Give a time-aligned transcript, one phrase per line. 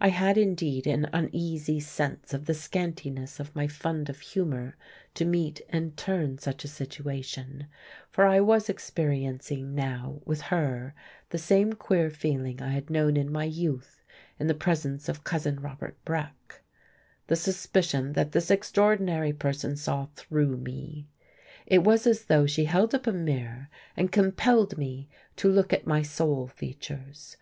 [0.00, 4.76] I had, indeed, an uneasy sense of the scantiness of my fund of humour
[5.14, 7.66] to meet and turn such a situation;
[8.08, 10.94] for I was experiencing, now, with her,
[11.30, 14.00] the same queer feeling I had known in my youth
[14.38, 16.62] in the presence of Cousin Robert Breck
[17.26, 21.08] the suspicion that this extraordinary person saw through me.
[21.66, 25.84] It was as though she held up a mirror and compelled me to look at
[25.84, 27.32] my soul features.